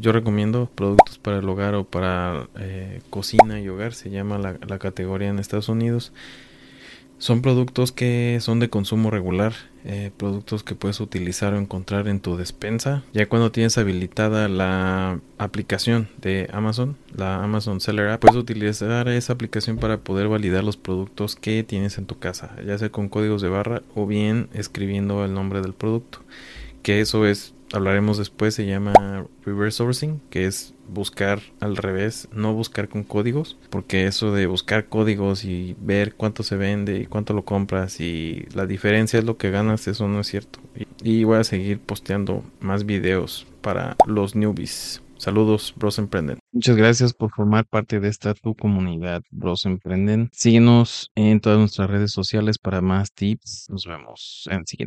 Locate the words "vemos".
53.84-54.48